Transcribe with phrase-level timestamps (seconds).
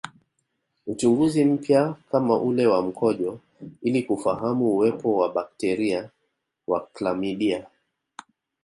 [0.87, 3.39] Uchunguzi mpya kama ule wa mkojo
[3.81, 6.09] ili kufahamu uwepo wa bakteria
[6.67, 7.67] wa klamidia